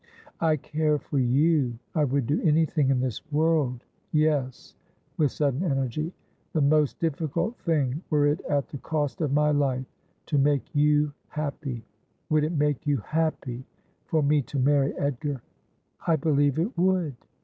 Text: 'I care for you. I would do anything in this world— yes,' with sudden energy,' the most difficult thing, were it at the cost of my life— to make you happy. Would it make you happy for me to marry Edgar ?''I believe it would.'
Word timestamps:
'I 0.51 0.55
care 0.57 0.97
for 0.97 1.19
you. 1.19 1.77
I 1.93 2.05
would 2.05 2.25
do 2.25 2.41
anything 2.41 2.89
in 2.89 3.01
this 3.01 3.21
world— 3.31 3.83
yes,' 4.25 4.73
with 5.17 5.31
sudden 5.31 5.61
energy,' 5.63 6.11
the 6.53 6.61
most 6.61 6.97
difficult 6.97 7.55
thing, 7.59 8.01
were 8.09 8.25
it 8.25 8.41
at 8.49 8.69
the 8.69 8.79
cost 8.79 9.21
of 9.21 9.31
my 9.31 9.51
life— 9.51 9.85
to 10.25 10.39
make 10.39 10.73
you 10.73 11.13
happy. 11.27 11.85
Would 12.31 12.43
it 12.43 12.53
make 12.53 12.87
you 12.87 12.97
happy 12.97 13.63
for 14.07 14.23
me 14.23 14.41
to 14.41 14.57
marry 14.57 14.91
Edgar 14.97 15.43
?''I 16.07 16.15
believe 16.15 16.57
it 16.57 16.75
would.' 16.75 17.15